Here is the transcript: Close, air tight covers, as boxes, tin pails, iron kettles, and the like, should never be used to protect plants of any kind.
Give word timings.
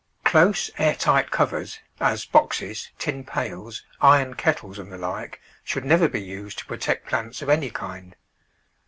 Close, 0.23 0.71
air 0.79 0.95
tight 0.95 1.29
covers, 1.29 1.79
as 1.99 2.25
boxes, 2.25 2.89
tin 2.97 3.23
pails, 3.23 3.83
iron 4.01 4.33
kettles, 4.33 4.79
and 4.79 4.91
the 4.91 4.97
like, 4.97 5.39
should 5.63 5.85
never 5.85 6.07
be 6.07 6.19
used 6.23 6.57
to 6.57 6.65
protect 6.65 7.05
plants 7.07 7.43
of 7.43 7.49
any 7.49 7.69
kind. 7.69 8.15